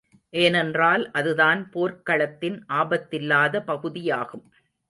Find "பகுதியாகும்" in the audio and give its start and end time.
3.65-4.45